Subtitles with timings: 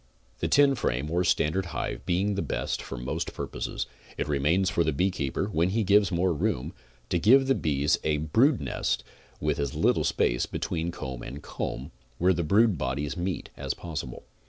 [0.39, 3.85] The ten frame or standard hive being the best for most pur poses,
[4.17, 6.73] it remains for the beekeeper, when he gives more room,
[7.09, 9.03] to give the bees a brood nest
[9.39, 14.23] with as little space between comb and comb, where the brood bodies meet, as possible.